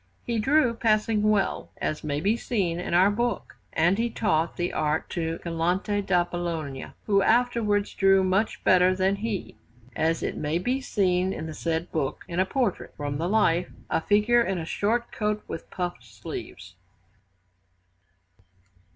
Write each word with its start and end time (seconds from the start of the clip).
He 0.23 0.39
drew 0.39 0.73
passing 0.73 1.21
well, 1.21 1.69
as 1.79 1.99
it 1.99 2.05
may 2.05 2.21
be 2.21 2.35
seen 2.35 2.79
in 2.79 2.95
our 2.95 3.11
book; 3.11 3.57
and 3.71 3.99
he 3.99 4.09
taught 4.09 4.57
the 4.57 4.73
art 4.73 5.11
to 5.11 5.33
M. 5.33 5.37
Galante 5.43 6.01
da 6.01 6.23
Bologna, 6.23 6.87
who 7.05 7.21
afterwards 7.21 7.93
drew 7.93 8.23
much 8.23 8.63
better 8.63 8.95
than 8.95 9.17
he, 9.17 9.57
as 9.95 10.23
it 10.23 10.35
may 10.35 10.57
be 10.57 10.81
seen 10.81 11.31
in 11.31 11.45
the 11.45 11.53
said 11.53 11.91
book, 11.91 12.25
in 12.27 12.39
a 12.39 12.47
portrait 12.47 12.95
from 12.97 13.19
the 13.19 13.29
life, 13.29 13.69
a 13.91 14.01
figure 14.01 14.41
in 14.41 14.57
a 14.57 14.65
short 14.65 15.11
coat 15.11 15.43
with 15.47 15.69
puffed 15.69 16.03
sleeves. 16.03 16.73